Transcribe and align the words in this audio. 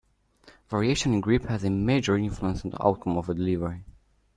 Variation 0.69 1.13
in 1.13 1.21
grip 1.21 1.43
has 1.45 1.63
a 1.63 1.69
major 1.69 2.17
influence 2.17 2.65
on 2.65 2.71
the 2.71 2.83
outcome 2.83 3.19
of 3.19 3.29
a 3.29 3.35
delivery. 3.35 3.83